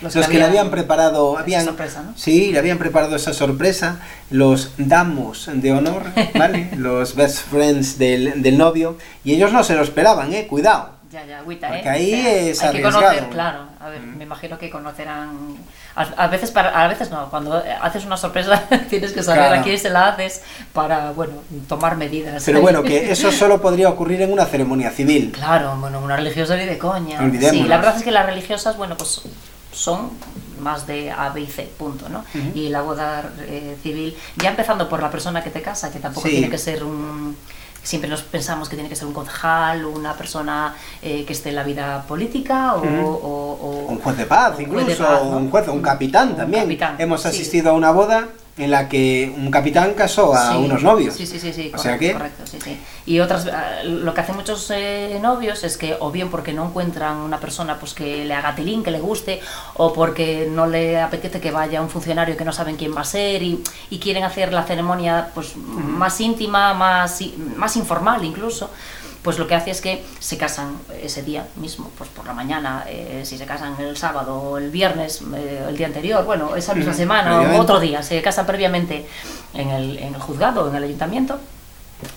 los, 0.00 0.14
que, 0.14 0.38
le 0.38 0.44
habían 0.44 0.70
preparado, 0.70 1.38
habían, 1.38 1.64
sorpresa, 1.64 2.02
¿no? 2.02 2.12
sí, 2.16 2.52
le 2.52 2.58
habían 2.58 2.78
preparado 2.78 3.16
esa 3.16 3.32
sorpresa, 3.32 4.00
los 4.30 4.72
damos 4.78 5.48
de 5.52 5.72
honor, 5.72 6.02
¿vale? 6.34 6.70
los 6.76 7.14
best 7.14 7.38
friends 7.50 7.98
del, 7.98 8.42
del 8.42 8.56
novio, 8.58 8.96
y 9.24 9.34
ellos 9.34 9.52
no 9.52 9.62
se 9.64 9.74
lo 9.74 9.82
esperaban, 9.82 10.32
eh, 10.34 10.46
cuidado. 10.46 10.98
Ya, 11.10 11.24
ya, 11.24 11.38
agüita, 11.38 11.68
Porque 11.68 11.86
¿eh? 11.86 11.90
ahí 11.90 12.12
es 12.50 12.62
Hay 12.62 12.76
que 12.76 12.82
conocer, 12.82 13.28
claro. 13.30 13.60
A 13.80 13.88
ver, 13.88 14.02
Mm. 14.02 14.18
me 14.18 14.24
imagino 14.24 14.58
que 14.58 14.68
conocerán. 14.68 15.56
A, 15.96 16.02
a 16.02 16.26
veces, 16.26 16.50
para, 16.50 16.84
a 16.84 16.86
veces 16.86 17.10
no, 17.10 17.30
cuando 17.30 17.62
haces 17.80 18.04
una 18.04 18.18
sorpresa 18.18 18.64
tienes 18.90 19.12
que 19.14 19.22
saber 19.22 19.46
Claro. 19.46 19.60
a 19.60 19.64
quién 19.64 19.78
se 19.78 19.88
la 19.88 20.08
haces 20.08 20.42
para, 20.74 21.12
bueno, 21.12 21.32
tomar 21.66 21.96
medidas. 21.96 22.42
Pero 22.44 22.60
bueno, 22.60 22.82
que 22.82 23.10
eso 23.12 23.32
solo 23.32 23.58
podría 23.62 23.88
ocurrir 23.88 24.20
en 24.20 24.30
una 24.34 24.44
ceremonia 24.44 24.90
civil. 24.90 25.32
Claro, 25.32 25.78
bueno, 25.80 25.98
una 26.00 26.16
religiosa 26.16 26.56
ni 26.58 26.66
de 26.66 26.76
coña. 26.76 27.18
Olvidémonos. 27.22 27.62
Sí, 27.62 27.66
la 27.66 27.78
verdad 27.78 27.96
es 27.96 28.02
que 28.02 28.10
las 28.10 28.26
religiosas, 28.26 28.76
bueno, 28.76 28.94
pues 28.98 29.22
son 29.72 30.10
más 30.60 30.86
de 30.86 31.10
A, 31.10 31.28
B 31.30 31.42
y 31.42 31.46
C, 31.46 31.70
punto, 31.78 32.08
¿no? 32.08 32.24
Y 32.54 32.68
la 32.68 32.82
boda 32.82 33.30
eh, 33.40 33.76
civil, 33.82 34.16
ya 34.36 34.50
empezando 34.50 34.88
por 34.88 35.00
la 35.00 35.10
persona 35.10 35.42
que 35.44 35.50
te 35.50 35.62
casa, 35.62 35.90
que 35.90 35.98
tampoco 36.00 36.26
Sí. 36.26 36.34
tiene 36.34 36.50
que 36.50 36.58
ser 36.58 36.82
un... 36.84 37.36
Siempre 37.82 38.10
nos 38.10 38.22
pensamos 38.22 38.68
que 38.68 38.74
tiene 38.74 38.88
que 38.88 38.96
ser 38.96 39.06
un 39.06 39.14
concejal, 39.14 39.84
una 39.86 40.12
persona 40.14 40.74
eh, 41.00 41.24
que 41.24 41.32
esté 41.32 41.50
en 41.50 41.54
la 41.54 41.62
vida 41.62 42.02
política 42.08 42.74
o, 42.74 42.78
Ujú. 42.80 43.06
o- 43.06 43.58
o- 43.86 43.86
Un 43.92 43.98
juez 44.00 44.16
de 44.16 44.26
paz, 44.26 44.50
un 44.50 44.54
juez 44.56 44.68
incluso, 44.68 44.88
de 45.04 45.08
paz, 45.08 45.22
¿no? 45.24 45.36
un 45.38 45.50
juez, 45.50 45.68
un 45.68 45.80
capitán 45.82 46.30
Un 46.30 46.36
también. 46.36 46.62
capitán, 46.64 46.96
Hemos 46.98 47.22
sí. 47.22 47.28
asistido 47.28 47.70
a 47.70 47.74
una 47.74 47.92
boda 47.92 48.28
en 48.58 48.70
la 48.70 48.88
que 48.88 49.32
un 49.36 49.50
capitán 49.50 49.94
casó 49.94 50.34
a 50.34 50.50
Sí, 50.52 50.56
unos 50.58 50.82
novios. 50.82 51.14
Sí, 51.14 51.26
sí, 51.26 51.38
sí, 51.38 51.52
sí, 51.52 51.70
O 51.74 51.78
sea 51.78 51.98
que- 51.98 52.12
correcto, 52.12 52.44
sí, 52.46 52.58
sí. 52.62 52.76
Y 53.06 53.20
otras, 53.20 53.46
ah, 53.46 53.82
lo 53.84 54.12
que 54.12 54.20
hacen 54.20 54.34
muchos 54.36 54.70
eh, 54.74 55.18
novios 55.22 55.64
es 55.64 55.76
que 55.78 55.96
o 56.00 56.10
bien 56.10 56.28
porque 56.28 56.52
no 56.52 56.66
encuentran 56.66 57.16
una 57.18 57.38
persona 57.40 57.78
pues 57.78 57.94
que 57.94 58.24
le 58.24 58.34
haga 58.34 58.54
tilín, 58.54 58.82
que 58.82 58.90
le 58.90 59.00
guste, 59.00 59.40
o 59.74 59.92
porque 59.92 60.48
no 60.50 60.66
le 60.66 61.00
apetece 61.00 61.40
que 61.40 61.50
vaya 61.50 61.80
un 61.80 61.88
funcionario 61.88 62.36
que 62.36 62.44
no 62.44 62.52
saben 62.52 62.76
quién 62.76 62.94
va 62.94 63.02
a 63.02 63.04
ser 63.04 63.42
y, 63.42 63.62
y 63.90 63.98
quieren 63.98 64.24
hacer 64.24 64.52
la 64.52 64.64
ceremonia 64.64 65.30
pues 65.34 65.56
más 65.56 66.20
íntima, 66.20 66.74
más, 66.74 67.20
más 67.56 67.76
informal 67.76 68.24
incluso, 68.24 68.70
pues 69.22 69.38
lo 69.38 69.46
que 69.46 69.54
hace 69.54 69.70
es 69.70 69.80
que 69.80 70.04
se 70.20 70.38
casan 70.38 70.76
ese 71.02 71.22
día 71.22 71.46
mismo, 71.56 71.90
pues 71.98 72.08
por 72.10 72.26
la 72.26 72.32
mañana, 72.32 72.84
eh, 72.86 73.22
si 73.24 73.36
se 73.36 73.46
casan 73.46 73.74
el 73.80 73.96
sábado 73.96 74.36
o 74.36 74.58
el 74.58 74.70
viernes, 74.70 75.22
eh, 75.34 75.66
el 75.68 75.76
día 75.76 75.86
anterior, 75.86 76.24
bueno, 76.24 76.56
esa 76.56 76.74
misma 76.74 76.94
semana 76.94 77.40
o 77.40 77.60
otro 77.60 77.80
día, 77.80 78.02
se 78.02 78.20
casan 78.22 78.46
previamente 78.46 79.06
en 79.54 79.70
el, 79.70 79.98
en 79.98 80.14
el 80.14 80.20
juzgado, 80.20 80.68
en 80.68 80.76
el 80.76 80.84
ayuntamiento, 80.84 81.38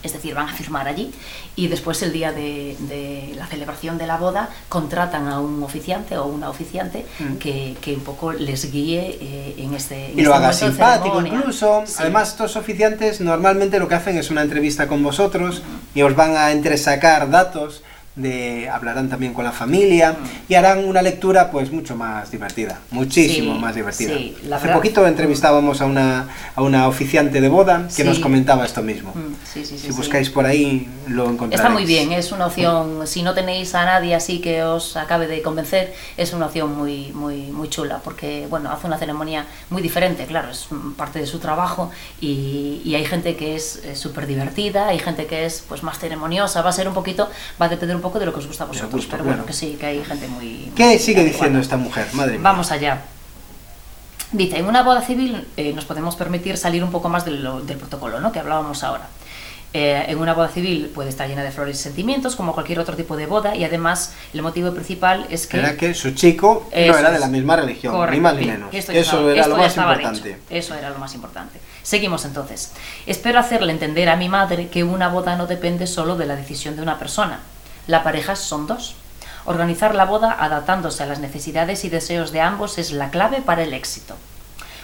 es 0.03 0.13
decir, 0.13 0.33
van 0.35 0.47
a 0.49 0.53
firmar 0.53 0.87
allí 0.87 1.11
y 1.55 1.67
después 1.67 2.01
el 2.03 2.13
día 2.13 2.31
de, 2.31 2.75
de 2.81 3.33
la 3.35 3.47
celebración 3.47 3.97
de 3.97 4.05
la 4.07 4.17
boda 4.17 4.49
contratan 4.69 5.27
a 5.27 5.39
un 5.39 5.63
oficiante 5.63 6.17
o 6.17 6.25
una 6.25 6.49
oficiante 6.49 7.05
Mm. 7.19 7.35
que, 7.37 7.75
que 7.81 7.93
un 7.95 8.01
poco 8.01 8.31
les 8.31 8.71
guíe 8.71 9.17
eh, 9.21 9.55
en 9.57 9.73
este 9.73 10.11
en 10.11 10.19
Y 10.19 10.21
lo 10.23 10.31
este 10.31 10.43
haga 10.43 10.53
simpático 10.53 11.15
ceremonia. 11.17 11.33
incluso. 11.39 11.83
Sí. 11.85 11.95
Además, 11.99 12.29
estos 12.29 12.55
oficiantes 12.55 13.21
normalmente 13.21 13.79
lo 13.79 13.87
que 13.87 13.95
hacen 13.95 14.17
es 14.17 14.29
una 14.31 14.41
entrevista 14.41 14.87
con 14.87 15.03
vosotros 15.03 15.61
y 15.95 16.01
os 16.03 16.15
van 16.15 16.35
a 16.37 16.51
entresacar 16.51 17.29
datos 17.29 17.83
de 18.15 18.69
hablarán 18.69 19.09
también 19.09 19.33
con 19.33 19.45
la 19.45 19.53
familia 19.53 20.15
y 20.49 20.55
harán 20.55 20.83
una 20.85 21.01
lectura 21.01 21.49
pues 21.49 21.71
mucho 21.71 21.95
más 21.95 22.29
divertida, 22.29 22.79
muchísimo 22.91 23.53
Sí, 23.53 23.59
más 23.59 23.73
divertida. 23.75 24.17
sí, 24.17 24.35
la 24.43 24.57
Hace 24.57 24.65
verdad- 24.67 24.79
poquito 24.81 25.07
entrevistábamos 25.07 25.79
a 25.81 25.85
una 25.85 26.27
a 26.55 26.61
una 26.61 26.87
oficiante 26.89 27.39
de 27.39 27.47
boda 27.47 27.87
que 27.87 28.03
Sí. 28.03 28.03
nos 28.03 28.19
comentaba 28.19 28.65
esto 28.65 28.81
mismo. 28.81 29.13
Mm, 29.15 29.35
si 29.63 29.91
buscáis 29.91 30.29
por 30.29 30.45
ahí 30.45 30.89
lo 31.07 31.23
encontraréis. 31.29 31.59
Está 31.61 31.69
muy 31.69 31.85
bien, 31.85 32.11
es 32.11 32.31
una 32.33 32.47
opción, 32.47 33.07
si 33.07 33.23
no 33.23 33.33
tenéis 33.33 33.73
a 33.75 33.85
nadie 33.85 34.13
así 34.13 34.39
que 34.41 34.61
os 34.63 34.97
acabe 34.97 35.27
de 35.27 35.41
convencer, 35.41 35.93
es 36.17 36.33
una 36.33 36.47
opción 36.47 36.75
muy, 36.77 37.11
muy, 37.13 37.43
muy 37.51 37.69
chula, 37.69 38.01
porque 38.03 38.45
bueno, 38.49 38.71
hace 38.71 38.87
una 38.87 38.97
ceremonia 38.97 39.45
muy 39.69 39.81
diferente, 39.81 40.25
claro, 40.25 40.49
es 40.51 40.67
mm, 40.69 40.91
parte 40.93 41.19
de 41.19 41.25
su 41.27 41.39
trabajo 41.39 41.91
y, 42.19 42.81
y 42.83 42.95
hay 42.95 43.05
gente 43.05 43.35
que 43.37 43.55
es 43.55 43.81
súper 43.93 44.27
divertida, 44.27 44.87
hay 44.89 44.99
gente 44.99 45.25
que 45.27 45.45
es 45.45 45.63
pues 45.67 45.81
más 45.83 45.97
ceremoniosa, 45.97 46.61
va 46.61 46.69
a 46.69 46.73
ser 46.73 46.87
un 46.89 46.93
poquito, 46.93 47.29
va 47.61 47.67
a 47.67 47.69
depender 47.69 47.95
un 47.95 48.00
poco 48.01 48.19
de 48.19 48.25
lo 48.25 48.33
que 48.33 48.39
os 48.39 48.47
gusta 48.47 48.63
a 48.65 48.67
vosotros, 48.67 48.91
gusto, 48.91 49.11
pero 49.11 49.23
claro. 49.23 49.37
bueno, 49.37 49.45
que 49.45 49.53
sí, 49.53 49.77
que 49.79 49.85
hay 49.85 50.03
gente 50.03 50.27
muy... 50.27 50.71
¿Qué 50.75 50.85
muy 50.85 50.99
sigue 50.99 51.23
diciendo 51.23 51.59
esta 51.59 51.77
mujer? 51.77 52.07
Madre 52.13 52.33
mía. 52.33 52.41
Vamos 52.43 52.71
allá. 52.71 53.01
Dice, 54.31 54.57
en 54.59 54.65
una 54.65 54.81
boda 54.83 55.01
civil 55.01 55.45
eh, 55.57 55.73
nos 55.73 55.85
podemos 55.85 56.15
permitir 56.15 56.57
salir 56.57 56.83
un 56.83 56.91
poco 56.91 57.09
más 57.09 57.25
de 57.25 57.31
lo- 57.31 57.59
del 57.61 57.77
protocolo, 57.77 58.19
¿no? 58.21 58.31
Que 58.31 58.39
hablábamos 58.39 58.83
ahora. 58.83 59.07
Eh, 59.73 60.03
en 60.09 60.17
una 60.19 60.33
boda 60.33 60.49
civil 60.49 60.89
puede 60.93 61.09
estar 61.09 61.27
llena 61.29 61.43
de 61.43 61.51
flores 61.51 61.79
y 61.79 61.83
sentimientos, 61.83 62.35
como 62.35 62.53
cualquier 62.53 62.79
otro 62.79 62.95
tipo 62.97 63.15
de 63.15 63.25
boda, 63.25 63.55
y 63.55 63.63
además 63.63 64.13
el 64.33 64.41
motivo 64.41 64.73
principal 64.73 65.25
es 65.29 65.47
que... 65.47 65.59
Era 65.59 65.75
que 65.77 65.93
su 65.93 66.11
chico 66.11 66.67
no 66.73 66.77
era 66.97 67.09
de 67.11 67.19
la 67.19 67.27
misma 67.27 67.55
religión, 67.57 67.93
Correcto, 67.93 68.15
ni 68.15 68.19
más 68.21 68.35
ni 68.35 68.45
menos. 68.47 68.69
esto 68.73 68.91
Eso 68.91 69.01
estaba- 69.01 69.31
era 69.31 69.41
esto 69.41 69.49
lo 69.49 69.57
más 69.57 69.77
importante. 69.77 70.37
Eso 70.49 70.75
era 70.75 70.89
lo 70.89 70.97
más 70.97 71.13
importante. 71.15 71.59
Seguimos 71.83 72.25
entonces. 72.25 72.71
Espero 73.05 73.39
hacerle 73.39 73.71
entender 73.71 74.07
a 74.09 74.15
mi 74.17 74.27
madre 74.29 74.67
que 74.69 74.83
una 74.83 75.07
boda 75.09 75.35
no 75.37 75.47
depende 75.47 75.87
solo 75.87 76.15
de 76.17 76.25
la 76.25 76.35
decisión 76.35 76.75
de 76.75 76.81
una 76.81 76.99
persona. 76.99 77.39
La 77.91 78.03
pareja 78.03 78.37
son 78.37 78.67
dos. 78.67 78.95
Organizar 79.43 79.95
la 79.95 80.05
boda 80.05 80.31
adaptándose 80.39 81.03
a 81.03 81.07
las 81.07 81.19
necesidades 81.19 81.83
y 81.83 81.89
deseos 81.89 82.31
de 82.31 82.39
ambos 82.39 82.77
es 82.77 82.93
la 82.93 83.09
clave 83.09 83.41
para 83.41 83.63
el 83.63 83.73
éxito. 83.73 84.15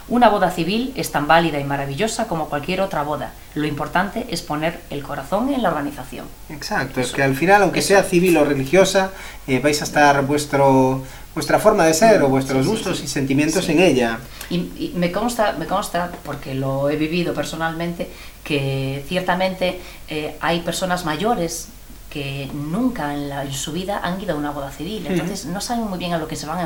Una 0.10 0.28
boda 0.28 0.52
civil 0.52 0.92
es 0.98 1.10
tan 1.14 1.26
válida 1.26 1.58
y 1.58 1.64
maravillosa 1.64 2.28
como 2.28 2.50
cualquier 2.50 2.82
otra 2.82 3.04
boda. 3.04 3.32
Lo 3.56 3.66
importante 3.66 4.26
es 4.30 4.42
poner 4.42 4.82
el 4.90 5.04
corazón 5.04 5.54
en 5.54 5.64
la 5.64 5.70
organización. 5.70 6.26
Exacto, 6.50 7.00
es 7.00 7.14
que 7.14 7.24
al 7.24 7.34
final, 7.38 7.62
aunque 7.62 7.80
Eso. 7.80 7.90
sea 7.90 8.04
civil 8.04 8.36
o 8.36 8.44
religiosa, 8.44 9.12
eh, 9.48 9.60
vais 9.60 9.80
a 9.82 9.86
estar 9.86 10.26
vuestro 10.26 11.02
vuestra 11.34 11.60
forma 11.60 11.86
de 11.86 11.94
ser 11.94 12.22
o 12.24 12.28
vuestros 12.30 12.66
Sí, 12.66 12.70
gustos 12.72 12.98
sí. 12.98 13.04
y 13.06 13.08
sentimientos 13.08 13.70
en 13.70 13.80
ella. 13.80 14.20
Y, 14.50 14.56
y 14.56 14.94
me 14.98 15.14
consta, 15.14 15.54
me 15.58 15.66
consta, 15.66 16.12
porque 16.26 16.56
lo 16.56 16.90
he 16.90 16.98
vivido 16.98 17.34
personalmente, 17.34 18.10
que 18.44 19.06
ciertamente 19.08 19.80
eh, 20.10 20.36
hay 20.42 20.60
personas 20.62 21.06
mayores 21.06 21.70
que 22.10 22.50
nunca 22.54 23.14
en, 23.14 23.28
la- 23.30 23.44
en 23.44 23.54
su 23.54 23.74
vida 23.74 24.00
han 24.02 24.20
ido 24.22 24.34
a 24.34 24.38
una 24.38 24.52
boda 24.52 24.72
civil, 24.72 25.06
entonces 25.08 25.46
no 25.46 25.60
saben 25.62 25.84
muy 25.90 26.00
bien 26.00 26.14
a 26.14 26.18
lo 26.18 26.28
que 26.28 26.36
se 26.38 26.46
van 26.46 26.58
a, 26.60 26.62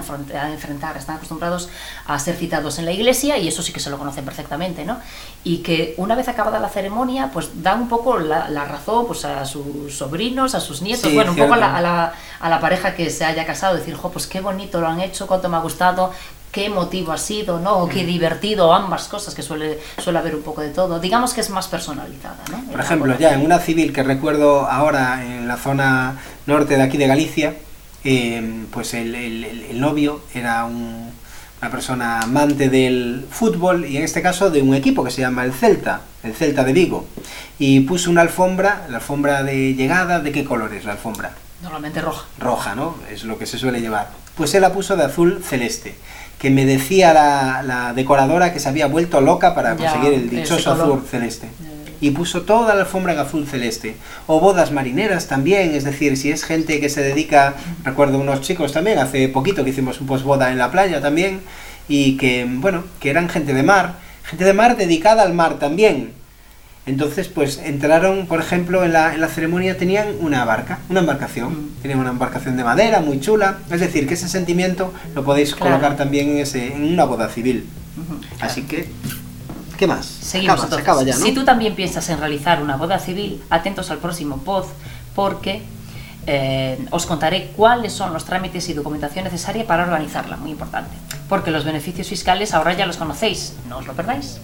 enfrentar, 0.52 0.96
están 0.98 1.16
acostumbrados 1.16 1.68
a 2.06 2.20
ser 2.20 2.36
citados 2.36 2.78
en 2.80 2.86
la 2.86 2.92
iglesia 2.92 3.38
y 3.38 3.48
eso 3.48 3.64
sí 3.64 3.74
que 3.74 3.80
se 3.80 3.90
lo 3.90 3.98
conocen 3.98 4.24
perfectamente, 4.24 4.86
¿no? 4.86 4.98
Y 5.44 5.58
que 5.58 5.96
una 5.98 6.14
vez 6.16 6.28
acabada 6.28 6.60
la 6.60 6.70
ceremonia, 6.70 7.32
pues 7.34 7.64
dan 7.64 7.82
un 7.82 7.90
poco 7.90 8.20
la, 8.20 8.50
la 8.50 8.66
razón 8.66 9.08
pues, 9.08 9.26
a 9.26 9.44
sus 9.46 9.96
sobrinos, 9.98 10.54
a 10.54 10.60
sus 10.60 10.82
nietos, 10.84 11.10
Sí, 11.10 11.16
bueno, 11.16 11.32
un 11.32 11.38
poco 11.38 11.54
a 11.56 11.58
la, 11.58 11.76
a 11.78 11.82
la- 11.82 12.14
a 12.40 12.50
la 12.50 12.60
pareja 12.60 12.94
que 12.96 13.10
se 13.10 13.26
haya 13.26 13.46
casado, 13.46 13.76
decir, 13.76 13.96
jo, 13.96 14.10
pues 14.12 14.28
qué 14.28 14.42
bonito 14.42 14.80
lo 14.80 14.88
han 14.88 15.02
hecho, 15.02 15.28
cuánto 15.28 15.50
me 15.50 15.58
ha 15.58 15.62
gustado, 15.62 16.12
qué 16.52 16.70
motivo 16.70 17.12
ha 17.12 17.18
sido, 17.18 17.60
¿no? 17.60 17.78
O 17.78 17.88
Mm. 17.88 17.90
qué 17.90 18.06
divertido, 18.06 18.68
o 18.70 18.74
ambas 18.74 19.08
cosas, 19.08 19.34
que 19.34 19.42
suele, 19.42 19.80
suele 20.04 20.20
haber 20.20 20.36
un 20.36 20.42
poco 20.44 20.62
de 20.62 20.70
todo. 20.70 21.00
Digamos 21.00 21.34
que 21.34 21.42
es 21.42 21.50
más 21.50 21.68
personalizada, 21.68 22.38
¿no? 22.52 22.64
Por 22.72 22.80
ejemplo, 22.80 23.18
ya 23.18 23.34
en 23.34 23.42
una 23.46 23.60
civil 23.60 23.94
que 23.94 24.04
recuerdo 24.04 24.66
ahora 24.70 25.26
en 25.26 25.48
la 25.48 25.58
zona 25.58 26.20
norte 26.46 26.76
de 26.76 26.84
aquí 26.84 26.98
de 26.98 27.08
Galicia, 27.08 27.56
eh, 28.04 28.64
pues 28.72 28.94
el, 28.94 29.16
el- 29.16 29.44
el- 29.46 29.62
el 29.64 29.80
novio 29.80 30.22
era 30.34 30.66
un- 30.66 31.12
una 31.62 31.70
persona 31.70 32.20
amante 32.22 32.70
del 32.70 33.26
fútbol 33.30 33.86
y 33.86 33.98
en 33.98 34.04
este 34.04 34.24
caso 34.24 34.50
de 34.50 34.64
un 34.64 34.74
equipo 34.74 35.04
que 35.04 35.12
se 35.12 35.22
llama 35.22 35.44
el 35.46 35.54
Celta, 35.54 36.02
el 36.24 36.34
Celta 36.34 36.64
de 36.64 36.74
Vigo, 36.74 37.06
y 37.60 37.82
puso 37.82 38.10
una 38.10 38.22
alfombra, 38.22 38.88
la 38.90 38.98
alfombra 38.98 39.44
de 39.44 39.76
llegada, 39.76 40.20
¿de 40.20 40.32
qué 40.32 40.44
color 40.44 40.74
es 40.74 40.86
la 40.86 40.94
alfombra? 40.94 41.34
Normalmente 41.62 42.02
roja. 42.02 42.26
roja, 42.40 42.74
¿no? 42.74 42.96
Es 43.12 43.24
lo 43.24 43.38
que 43.38 43.46
se 43.46 43.60
suele 43.60 43.80
llevar. 43.80 44.10
Pues 44.36 44.56
él 44.56 44.62
la 44.62 44.74
puso 44.74 44.96
de 44.96 45.04
azul 45.04 45.44
celeste, 45.48 45.94
que 46.42 46.50
me 46.50 46.66
decía 46.66 47.14
la, 47.14 47.62
la 47.62 47.94
decoradora 47.94 48.52
que 48.52 48.60
se 48.60 48.68
había 48.68 48.88
vuelto 48.88 49.22
loca 49.22 49.54
para 49.54 49.78
Ya, 49.78 49.92
conseguir 49.92 50.14
el 50.20 50.28
dichoso 50.28 50.72
azul 50.72 51.04
celeste. 51.08 51.48
Y 52.00 52.10
puso 52.10 52.42
toda 52.42 52.74
la 52.74 52.82
alfombra 52.82 53.14
en 53.14 53.20
azul 53.20 53.46
celeste. 53.46 53.96
O 54.26 54.40
bodas 54.40 54.72
marineras 54.72 55.28
también, 55.28 55.76
es 55.76 55.84
decir, 55.84 56.18
si 56.18 56.32
es 56.32 56.44
gente 56.44 56.80
que 56.80 56.90
se 56.90 57.04
dedica, 57.04 57.54
recuerdo 57.84 58.18
unos 58.18 58.42
chicos 58.42 58.74
también, 58.74 58.98
hace 58.98 59.30
poquito 59.30 59.64
que 59.64 59.70
hicimos 59.70 60.02
un 60.02 60.08
posboda 60.08 60.52
en 60.52 60.58
la 60.58 60.72
playa 60.72 61.00
también, 61.00 61.42
y 61.88 62.18
que, 62.18 62.48
bueno, 62.50 62.86
que 63.00 63.12
eran 63.12 63.30
gente 63.30 63.54
de 63.54 63.62
mar, 63.62 63.98
gente 64.24 64.44
de 64.44 64.54
mar 64.54 64.78
dedicada 64.78 65.22
al 65.22 65.36
mar 65.36 65.60
también. 65.60 66.12
Entonces, 66.88 67.28
pues 67.28 67.60
entraron, 67.64 68.26
por 68.26 68.40
ejemplo, 68.42 68.84
en 68.84 68.94
la, 68.94 69.14
en 69.14 69.22
la 69.22 69.28
ceremonia 69.28 69.78
tenían 69.78 70.08
una 70.20 70.44
barca, 70.46 70.80
una 70.90 71.02
embarcación. 71.02 71.54
Mm. 71.54 71.82
Tenían 71.82 72.00
una 72.00 72.10
embarcación 72.10 72.58
de 72.58 72.64
madera 72.64 73.02
muy 73.02 73.20
chula. 73.20 73.60
Es 73.70 73.80
decir, 73.80 74.08
que 74.08 74.16
ese 74.16 74.28
sentimiento 74.28 74.92
lo 75.14 75.24
podéis 75.24 75.54
Claro. 75.54 75.72
colocar 75.72 75.96
también 75.96 76.30
en, 76.30 76.38
ese, 76.40 76.74
en 76.76 76.84
una 76.94 77.04
boda 77.06 77.30
civil. 77.30 77.68
Así 78.40 78.64
que, 78.64 78.90
¿qué 79.78 79.86
más? 79.86 80.06
Seguimos 80.06 80.60
se 80.60 80.66
acaba, 80.66 80.76
se 80.76 80.82
acaba 80.82 81.04
ya, 81.04 81.16
¿no? 81.16 81.24
Si 81.24 81.34
tú 81.34 81.46
también 81.46 81.76
piensas 81.76 82.10
en 82.10 82.18
realizar 82.20 82.64
una 82.64 82.78
boda 82.78 82.98
civil, 82.98 83.44
atentos 83.52 83.92
al 83.92 84.00
próximo 84.00 84.38
pod, 84.38 84.66
porque 85.14 85.62
eh, 86.26 86.80
os 86.90 87.06
contaré 87.06 87.52
cuáles 87.56 87.94
son 87.94 88.12
los 88.12 88.26
trámites 88.26 88.68
y 88.70 88.74
documentación 88.74 89.26
necesaria 89.26 89.68
para 89.68 89.84
organizarla, 89.84 90.38
muy 90.38 90.50
importante. 90.52 90.96
Porque 91.30 91.52
los 91.52 91.64
beneficios 91.64 92.08
fiscales 92.08 92.54
ahora 92.56 92.74
ya 92.74 92.88
los 92.88 92.98
conocéis, 92.98 93.54
no 93.70 93.78
os 93.78 93.86
lo 93.88 93.94
perdáis. 93.94 94.40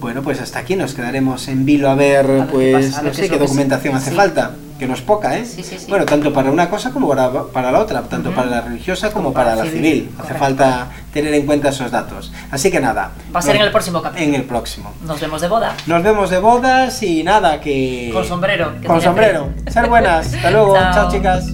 Bueno, 0.00 0.22
pues 0.22 0.40
hasta 0.40 0.58
aquí 0.60 0.76
nos 0.76 0.94
quedaremos 0.94 1.48
en 1.48 1.64
vilo 1.64 1.90
a 1.90 1.94
ver, 1.94 2.26
pues, 2.50 2.86
pasa, 2.86 2.98
a 2.98 3.02
ver 3.02 3.04
no 3.04 3.10
qué 3.10 3.16
sé 3.16 3.24
es 3.24 3.30
qué 3.30 3.38
documentación 3.38 3.94
sí. 3.94 3.98
hace 3.98 4.10
Sí. 4.10 4.16
falta. 4.16 4.50
Que 4.78 4.86
nos 4.86 5.00
poca, 5.00 5.38
¿eh? 5.38 5.46
Sí, 5.46 5.62
sí, 5.62 5.78
sí. 5.78 5.86
Bueno, 5.88 6.04
tanto 6.04 6.34
para 6.34 6.50
una 6.50 6.68
cosa 6.68 6.90
como 6.90 7.08
para, 7.08 7.32
para 7.44 7.72
la 7.72 7.78
otra, 7.80 8.02
tanto 8.02 8.30
para 8.32 8.50
la 8.50 8.60
religiosa 8.60 9.08
como, 9.10 9.28
Como 9.28 9.32
para, 9.32 9.52
para 9.52 9.64
la 9.64 9.70
civil, 9.70 9.82
civil. 9.86 10.08
Hace 10.10 10.16
correcto. 10.34 10.38
falta 10.38 10.88
tener 11.14 11.32
en 11.32 11.46
cuenta 11.46 11.70
esos 11.70 11.90
datos. 11.90 12.30
Así 12.50 12.70
que 12.70 12.78
nada. 12.78 13.10
Va 13.34 13.38
a 13.38 13.42
ser 13.42 13.54
nos- 13.54 13.60
en 13.60 13.66
el 13.66 13.72
próximo 13.72 14.02
capítulo. 14.02 14.28
En 14.28 14.34
el 14.34 14.44
próximo. 14.44 14.92
Nos 15.02 15.18
vemos 15.18 15.40
de 15.40 15.48
boda. 15.48 15.74
Nos 15.86 16.02
vemos 16.02 16.28
de 16.28 16.38
bodas 16.40 17.02
y 17.02 17.22
nada, 17.24 17.58
que... 17.58 18.10
Con 18.12 18.26
sombrero. 18.26 18.78
que 18.78 18.86
Con 18.86 19.00
sombrero. 19.00 19.48
Ser 19.66 19.88
buenas. 19.88 20.34
Hasta 20.34 20.50
luego. 20.50 20.74
Chao. 20.78 20.92
Chao 20.92 21.10
chicas. 21.10 21.46